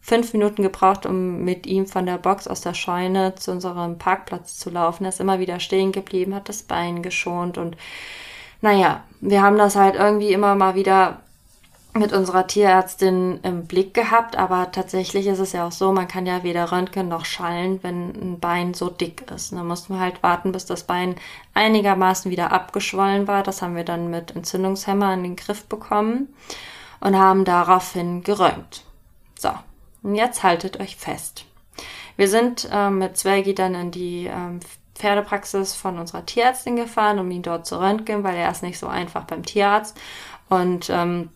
[0.00, 4.58] fünf Minuten gebraucht, um mit ihm von der Box aus der Scheune zu unserem Parkplatz
[4.58, 5.04] zu laufen.
[5.04, 7.76] Er ist immer wieder stehen geblieben, hat das Bein geschont und
[8.60, 11.20] naja, wir haben das halt irgendwie immer mal wieder
[11.94, 16.24] mit unserer Tierärztin im Blick gehabt, aber tatsächlich ist es ja auch so, man kann
[16.24, 19.52] ja weder röntgen noch schallen, wenn ein Bein so dick ist.
[19.52, 21.16] Da mussten wir halt warten, bis das Bein
[21.52, 23.42] einigermaßen wieder abgeschwollen war.
[23.42, 26.34] Das haben wir dann mit Entzündungshemmer in den Griff bekommen
[27.00, 28.84] und haben daraufhin geröntgt.
[29.38, 29.50] So,
[30.02, 31.44] und jetzt haltet euch fest.
[32.16, 34.60] Wir sind äh, mit Zwergi dann in die ähm,
[34.94, 38.86] Pferdepraxis von unserer Tierärztin gefahren, um ihn dort zu röntgen, weil er ist nicht so
[38.86, 39.98] einfach beim Tierarzt.
[40.48, 41.30] Und ähm,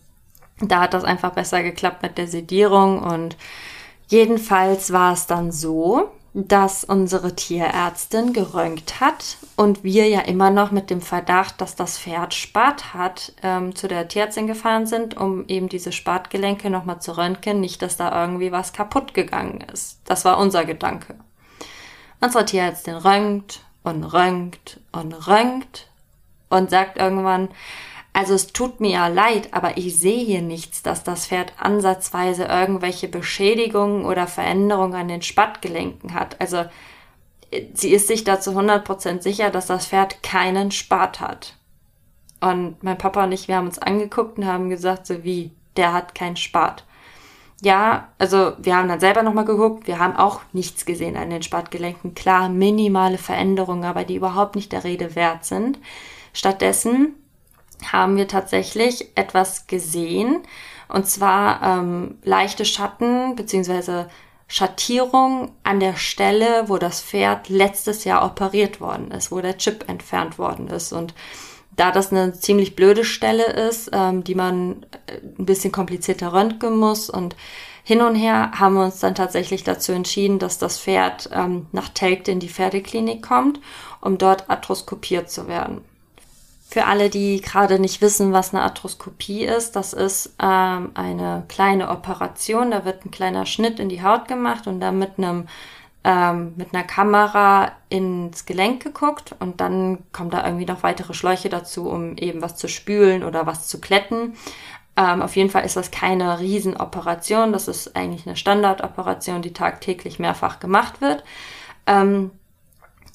[0.59, 3.37] da hat das einfach besser geklappt mit der Sedierung und
[4.07, 10.69] jedenfalls war es dann so, dass unsere Tierärztin geröntgt hat und wir ja immer noch
[10.69, 15.45] mit dem Verdacht, dass das Pferd Spat hat, ähm, zu der Tierärztin gefahren sind, um
[15.47, 19.99] eben diese Spatgelenke nochmal zu röntgen, nicht, dass da irgendwie was kaputt gegangen ist.
[20.05, 21.15] Das war unser Gedanke.
[22.21, 25.89] Unsere Tierärztin röntgt und röntgt und röntgt
[26.49, 27.49] und sagt irgendwann,
[28.17, 32.45] Also es tut mir ja leid, aber ich sehe hier nichts, dass das Pferd ansatzweise
[32.45, 36.41] irgendwelche Beschädigungen oder Veränderungen an den Spattgelenken hat.
[36.41, 36.65] Also
[37.75, 41.57] sie ist sich dazu 100% sicher, dass das Pferd keinen Spat hat.
[42.41, 45.93] Und mein Papa und ich, wir haben uns angeguckt und haben gesagt, so wie, der
[45.93, 46.85] hat keinen Spat.
[47.61, 51.43] Ja, also wir haben dann selber nochmal geguckt, wir haben auch nichts gesehen an den
[51.43, 52.15] Spatgelenken.
[52.15, 55.77] Klar, minimale Veränderungen, aber die überhaupt nicht der Rede wert sind.
[56.33, 57.13] Stattdessen
[57.91, 60.43] haben wir tatsächlich etwas gesehen,
[60.89, 64.07] und zwar ähm, leichte Schatten beziehungsweise
[64.47, 69.89] Schattierung an der Stelle, wo das Pferd letztes Jahr operiert worden ist, wo der Chip
[69.89, 70.93] entfernt worden ist.
[70.93, 71.13] Und
[71.75, 76.77] da das eine ziemlich blöde Stelle ist, ähm, die man äh, ein bisschen komplizierter röntgen
[76.77, 77.35] muss und
[77.83, 81.87] hin und her haben wir uns dann tatsächlich dazu entschieden, dass das Pferd ähm, nach
[81.87, 83.61] Telgte in die Pferdeklinik kommt,
[84.01, 85.81] um dort arthroskopiert zu werden.
[86.69, 91.89] Für alle, die gerade nicht wissen, was eine Arthroskopie ist, das ist ähm, eine kleine
[91.89, 92.71] Operation.
[92.71, 95.47] Da wird ein kleiner Schnitt in die Haut gemacht und dann mit einem
[96.03, 101.47] ähm, mit einer Kamera ins Gelenk geguckt und dann kommen da irgendwie noch weitere Schläuche
[101.49, 104.33] dazu, um eben was zu spülen oder was zu kletten.
[104.97, 107.53] Ähm, auf jeden Fall ist das keine Riesenoperation.
[107.53, 111.23] Das ist eigentlich eine Standardoperation, die tagtäglich mehrfach gemacht wird.
[111.85, 112.31] Ähm,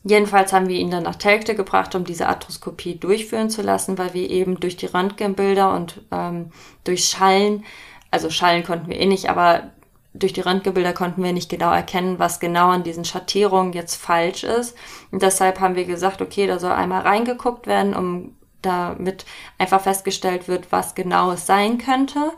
[0.04, 4.14] Jedenfalls haben wir ihn dann nach Telgte gebracht, um diese Arthroskopie durchführen zu lassen, weil
[4.14, 6.50] wir eben durch die Röntgenbilder und ähm,
[6.82, 7.64] durch Schallen,
[8.10, 9.70] also Schallen konnten wir eh nicht, aber
[10.14, 14.44] durch die Röntgenbilder konnten wir nicht genau erkennen, was genau an diesen Schattierungen jetzt falsch
[14.44, 14.76] ist.
[15.10, 19.24] Und deshalb haben wir gesagt, okay, da soll einmal reingeguckt werden, um damit
[19.58, 22.32] einfach festgestellt wird, was genau es sein könnte.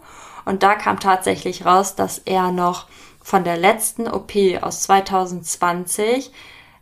[0.45, 2.87] Und da kam tatsächlich raus, dass er noch
[3.23, 6.31] von der letzten OP aus 2020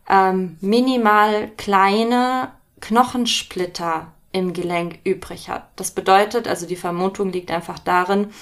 [0.09, 5.69] ähm, minimal kleine Knochensplitter im Gelenk übrig hat.
[5.77, 8.33] Das bedeutet, also die Vermutung liegt einfach darin,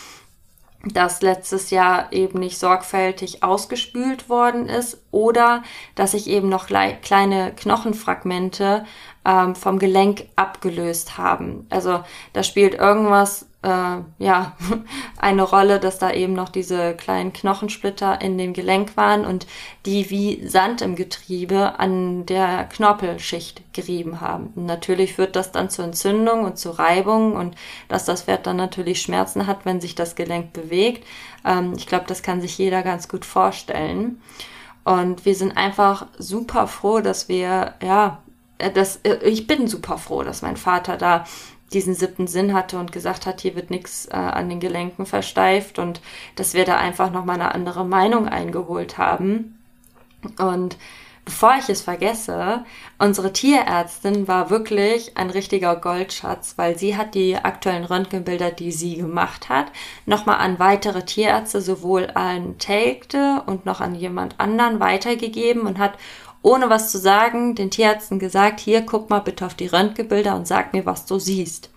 [0.85, 5.63] dass letztes Jahr eben nicht sorgfältig ausgespült worden ist oder
[5.95, 8.87] dass sich eben noch kleine Knochenfragmente
[9.27, 11.67] ähm, vom Gelenk abgelöst haben.
[11.69, 14.57] Also da spielt irgendwas äh, ja
[15.19, 19.47] eine Rolle, dass da eben noch diese kleinen Knochensplitter in dem Gelenk waren und
[19.87, 24.53] die wie Sand im Getriebe an der Knorpelschicht gerieben haben.
[24.57, 27.55] Und natürlich führt das dann zu Entzündung und zu Reibung und
[27.89, 31.07] dass das Pferd dann natürlich Schmerzen hat, wenn sich das Gelenk bewegt.
[31.45, 34.21] Ähm, ich glaube, das kann sich jeder ganz gut vorstellen.
[34.85, 38.23] Und wir sind einfach super froh, dass wir, ja,
[38.59, 41.27] äh, das, äh, ich bin super froh, dass mein Vater da
[41.73, 45.79] diesen siebten Sinn hatte und gesagt hat, hier wird nichts äh, an den Gelenken versteift
[45.79, 46.01] und
[46.37, 49.59] dass wir da einfach nochmal eine andere Meinung eingeholt haben.
[50.39, 50.77] Und
[51.25, 52.65] bevor ich es vergesse,
[52.99, 58.97] unsere Tierärztin war wirklich ein richtiger Goldschatz, weil sie hat die aktuellen Röntgenbilder, die sie
[58.97, 59.67] gemacht hat,
[60.07, 65.93] nochmal an weitere Tierärzte, sowohl an Telgte und noch an jemand anderen weitergegeben und hat
[66.43, 70.47] ohne was zu sagen, den Tierärzten gesagt, hier, guck mal bitte auf die Röntgenbilder und
[70.47, 71.71] sag mir, was du siehst.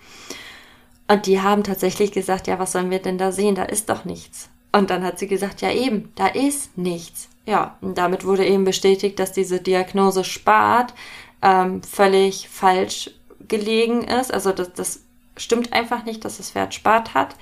[1.07, 3.55] Und die haben tatsächlich gesagt, ja, was sollen wir denn da sehen?
[3.55, 4.49] Da ist doch nichts.
[4.71, 7.29] Und dann hat sie gesagt, ja eben, da ist nichts.
[7.45, 10.93] Ja, und damit wurde eben bestätigt, dass diese Diagnose spart
[11.41, 13.11] ähm, völlig falsch
[13.47, 14.33] gelegen ist.
[14.33, 15.01] Also das, das
[15.35, 17.35] stimmt einfach nicht, dass das Pferd spart hat.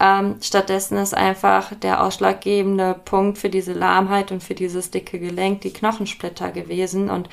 [0.00, 5.60] Ähm, stattdessen ist einfach der ausschlaggebende Punkt für diese Lahmheit und für dieses dicke Gelenk
[5.60, 7.10] die Knochensplitter gewesen.
[7.10, 7.28] Und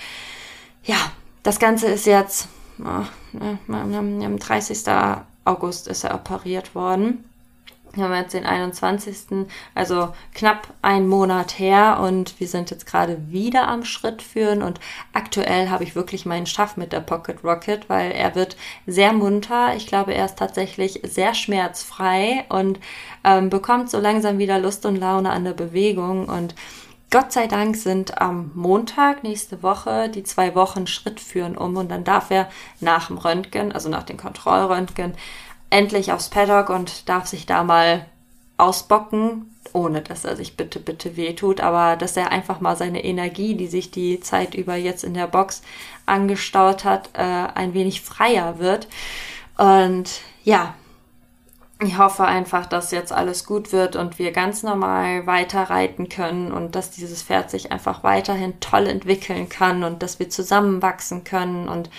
[0.83, 0.97] ja,
[1.43, 2.47] das Ganze ist jetzt,
[2.79, 3.05] oh,
[3.71, 4.83] am 30.
[5.43, 7.25] August ist er operiert worden.
[7.93, 9.47] Wir haben jetzt den 21.
[9.75, 14.79] Also knapp einen Monat her und wir sind jetzt gerade wieder am Schritt führen und
[15.13, 18.55] aktuell habe ich wirklich meinen Schaff mit der Pocket Rocket, weil er wird
[18.87, 19.75] sehr munter.
[19.75, 22.79] Ich glaube, er ist tatsächlich sehr schmerzfrei und
[23.23, 26.55] ähm, bekommt so langsam wieder Lust und Laune an der Bewegung und
[27.13, 31.91] Gott sei Dank sind am Montag nächste Woche die zwei Wochen Schritt führen um und
[31.91, 32.47] dann darf er
[32.79, 35.15] nach dem Röntgen, also nach dem Kontrollröntgen,
[35.71, 38.05] endlich aufs Paddock und darf sich da mal
[38.57, 43.55] ausbocken, ohne dass er sich bitte, bitte wehtut, aber dass er einfach mal seine Energie,
[43.55, 45.63] die sich die Zeit über jetzt in der Box
[46.05, 48.87] angestaut hat, äh, ein wenig freier wird.
[49.57, 50.75] Und ja,
[51.83, 56.51] ich hoffe einfach, dass jetzt alles gut wird und wir ganz normal weiter reiten können
[56.51, 61.67] und dass dieses Pferd sich einfach weiterhin toll entwickeln kann und dass wir zusammenwachsen können
[61.67, 61.89] und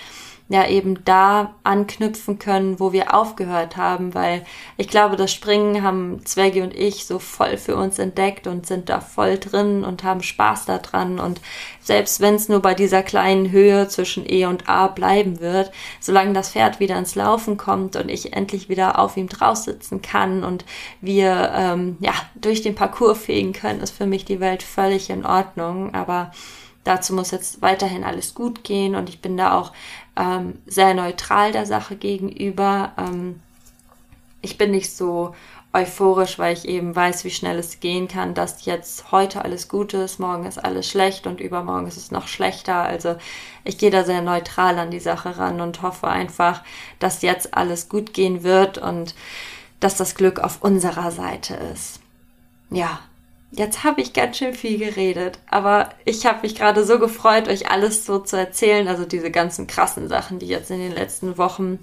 [0.49, 4.45] ja eben da anknüpfen können, wo wir aufgehört haben, weil
[4.77, 8.89] ich glaube, das Springen haben Zwergi und ich so voll für uns entdeckt und sind
[8.89, 11.41] da voll drin und haben Spaß daran und
[11.81, 16.33] selbst wenn es nur bei dieser kleinen Höhe zwischen E und A bleiben wird, solange
[16.33, 20.45] das Pferd wieder ins Laufen kommt und ich endlich wieder auf ihm drauf sitzen kann
[20.45, 20.65] und
[21.01, 25.27] wir ähm, ja durch den Parcours fegen können, ist für mich die Welt völlig in
[25.27, 25.95] Ordnung.
[25.95, 26.31] Aber
[26.85, 29.73] dazu muss jetzt weiterhin alles gut gehen und ich bin da auch
[30.17, 32.93] ähm, sehr neutral der Sache gegenüber.
[32.99, 33.41] Ähm,
[34.41, 35.35] ich bin nicht so
[35.73, 39.95] euphorisch, weil ich eben weiß, wie schnell es gehen kann, dass jetzt heute alles gut
[39.95, 42.83] ist, morgen ist alles schlecht und übermorgen ist es noch schlechter.
[42.83, 43.17] Also
[43.65, 46.63] ich gehe da sehr neutral an die Sache ran und hoffe einfach,
[46.99, 49.15] dass jetzt alles gut gehen wird und
[49.81, 52.01] dass das Glück auf unserer Seite ist.
[52.71, 53.01] Ja,
[53.55, 57.71] Jetzt habe ich ganz schön viel geredet, aber ich habe mich gerade so gefreut, euch
[57.71, 61.79] alles so zu erzählen, also diese ganzen krassen Sachen, die jetzt in den letzten Wochen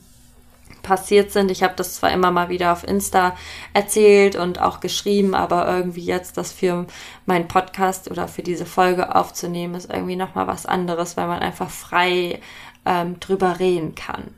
[0.81, 1.51] passiert sind.
[1.51, 3.35] Ich habe das zwar immer mal wieder auf Insta
[3.73, 6.87] erzählt und auch geschrieben, aber irgendwie jetzt das für
[7.27, 11.69] meinen Podcast oder für diese Folge aufzunehmen, ist irgendwie nochmal was anderes, weil man einfach
[11.69, 12.41] frei
[12.83, 14.33] ähm, drüber reden kann.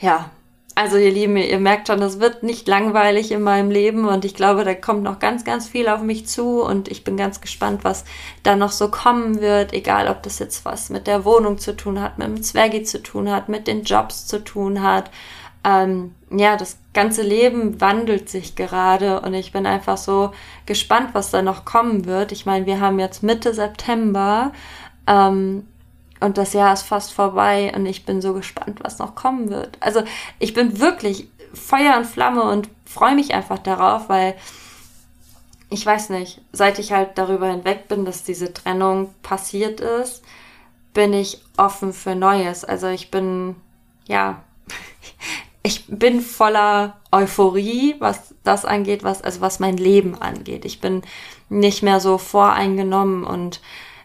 [0.00, 0.30] Ja,
[0.74, 4.34] also ihr Lieben, ihr merkt schon, das wird nicht langweilig in meinem Leben und ich
[4.34, 7.84] glaube, da kommt noch ganz, ganz viel auf mich zu und ich bin ganz gespannt,
[7.84, 8.04] was
[8.42, 12.00] da noch so kommen wird, egal ob das jetzt was mit der Wohnung zu tun
[12.00, 15.10] hat, mit dem Zwergi zu tun hat, mit den Jobs zu tun hat.
[15.64, 20.32] Ähm, ja, das ganze Leben wandelt sich gerade und ich bin einfach so
[20.66, 22.32] gespannt, was da noch kommen wird.
[22.32, 24.52] Ich meine, wir haben jetzt Mitte September.
[25.06, 25.66] Ähm,
[26.22, 29.76] und das Jahr ist fast vorbei und ich bin so gespannt, was noch kommen wird.
[29.80, 30.02] Also
[30.38, 34.34] ich bin wirklich Feuer und Flamme und freue mich einfach darauf, weil
[35.68, 40.22] ich weiß nicht, seit ich halt darüber hinweg bin, dass diese Trennung passiert ist,
[40.92, 42.64] bin ich offen für Neues.
[42.64, 43.56] Also ich bin,
[44.06, 44.42] ja,
[45.62, 50.64] ich bin voller Euphorie, was das angeht, was, also was mein Leben angeht.
[50.64, 51.02] Ich bin
[51.48, 53.60] nicht mehr so voreingenommen und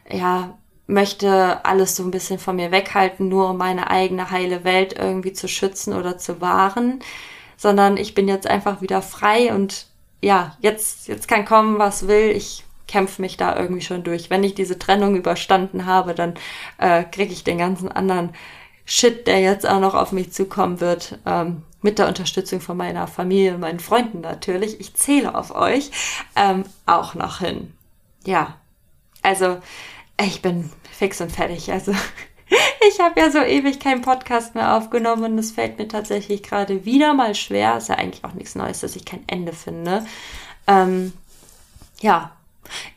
[0.10, 4.98] ja, möchte alles so ein bisschen von mir weghalten, nur um meine eigene heile Welt
[4.98, 7.02] irgendwie zu schützen oder zu wahren,
[7.58, 9.88] sondern ich bin jetzt einfach wieder frei und
[10.22, 12.32] ja, jetzt, jetzt kann kommen, was will.
[12.32, 14.30] Ich kämpfe mich da irgendwie schon durch.
[14.30, 16.36] Wenn ich diese Trennung überstanden habe, dann
[16.78, 18.32] äh, kriege ich den ganzen anderen
[18.86, 23.08] Shit, der jetzt auch noch auf mich zukommen wird, ähm, mit der Unterstützung von meiner
[23.08, 24.80] Familie und meinen Freunden natürlich.
[24.80, 25.92] Ich zähle auf euch
[26.36, 27.74] ähm, auch noch hin.
[28.26, 28.56] Ja,
[29.22, 29.58] also
[30.22, 31.72] ich bin fix und fertig.
[31.72, 31.92] Also
[32.90, 36.86] ich habe ja so ewig keinen Podcast mehr aufgenommen und es fällt mir tatsächlich gerade
[36.86, 37.78] wieder mal schwer.
[37.78, 40.06] Ist ja eigentlich auch nichts Neues, dass ich kein Ende finde.
[40.68, 41.14] Ähm,
[42.02, 42.32] ja,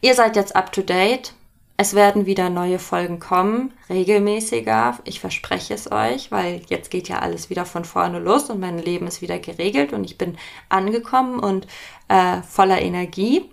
[0.01, 1.35] ihr seid jetzt up to date.
[1.77, 4.99] Es werden wieder neue Folgen kommen, regelmäßiger.
[5.05, 8.79] Ich verspreche es euch, weil jetzt geht ja alles wieder von vorne los und mein
[8.79, 10.37] Leben ist wieder geregelt und ich bin
[10.69, 11.67] angekommen und
[12.09, 13.51] äh, voller Energie.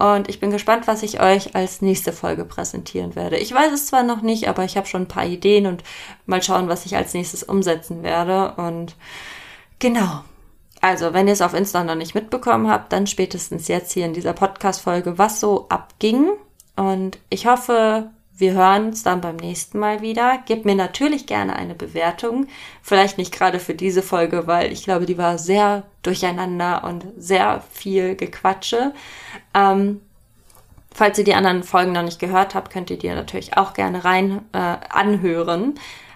[0.00, 3.36] Und ich bin gespannt, was ich euch als nächste Folge präsentieren werde.
[3.36, 5.84] Ich weiß es zwar noch nicht, aber ich habe schon ein paar Ideen und
[6.24, 8.54] mal schauen, was ich als nächstes umsetzen werde.
[8.56, 8.96] Und
[9.78, 10.24] genau.
[10.80, 14.14] Also, wenn ihr es auf Insta noch nicht mitbekommen habt, dann spätestens jetzt hier in
[14.14, 16.30] dieser Podcast-Folge, was so abging.
[16.76, 18.08] Und ich hoffe,
[18.40, 20.38] wir hören uns dann beim nächsten Mal wieder.
[20.46, 22.46] Gebt mir natürlich gerne eine Bewertung.
[22.82, 27.62] Vielleicht nicht gerade für diese Folge, weil ich glaube, die war sehr durcheinander und sehr
[27.72, 28.92] viel Gequatsche.
[29.54, 30.00] Ähm,
[30.92, 34.04] falls ihr die anderen Folgen noch nicht gehört habt, könnt ihr die natürlich auch gerne
[34.04, 35.74] rein äh, anhören.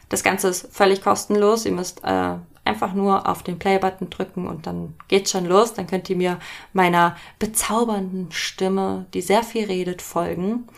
[0.09, 1.67] Das Ganze ist völlig kostenlos.
[1.67, 5.75] Ihr müsst äh, einfach nur auf den Play-Button drücken und dann geht's schon los.
[5.75, 6.39] Dann könnt ihr mir
[6.73, 10.69] meiner bezaubernden Stimme, die sehr viel redet, folgen.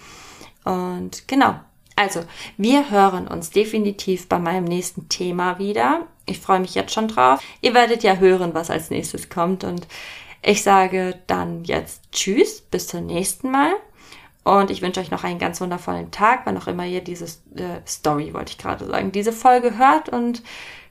[0.66, 1.54] Und genau.
[1.94, 2.24] Also,
[2.58, 6.06] wir hören uns definitiv bei meinem nächsten Thema wieder.
[6.26, 7.40] Ich freue mich jetzt schon drauf.
[7.62, 9.64] Ihr werdet ja hören, was als nächstes kommt.
[9.64, 9.86] Und
[10.42, 13.72] ich sage dann jetzt Tschüss, bis zum nächsten Mal.
[14.44, 17.80] Und ich wünsche euch noch einen ganz wundervollen Tag, wann auch immer ihr diese äh,
[17.86, 20.08] Story, wollte ich gerade sagen, diese Folge hört.
[20.08, 20.42] Und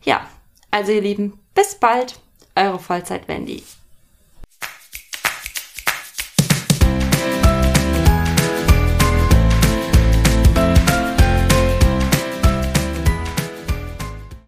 [0.04, 0.26] ja,
[0.72, 2.20] also ihr Lieben, bis bald.
[2.56, 3.64] Eure Vollzeit Wendy.